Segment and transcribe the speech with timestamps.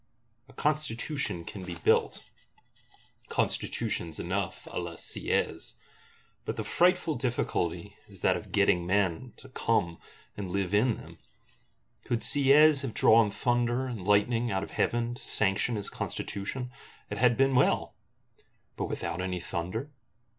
[0.49, 2.23] _"A Constitution can be built,
[3.29, 5.73] Constitutions enough à la Sieyes:
[6.43, 9.99] but the frightful difficulty is that of getting men to come
[10.35, 11.19] and live in them!
[12.05, 16.71] Could Sieyes have drawn thunder and lightning out of Heaven to sanction his Constitution,
[17.11, 17.93] it had been well:
[18.77, 19.91] but without any thunder?